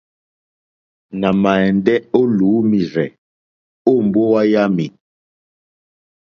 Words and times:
Nà 1.19 1.29
ma 1.41 1.51
ɛndɛ 1.67 1.93
o 2.17 2.19
lùumirzɛ̀ 2.37 3.09
o 3.91 3.93
mbowa 4.05 4.41
yami. 4.51 4.85